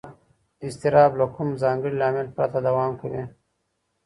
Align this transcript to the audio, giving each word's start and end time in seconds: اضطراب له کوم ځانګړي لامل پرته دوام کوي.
اضطراب 0.67 1.11
له 1.19 1.25
کوم 1.35 1.49
ځانګړي 1.63 1.93
لامل 2.01 2.27
پرته 2.37 2.57
دوام 2.67 2.93
کوي. 3.01 3.23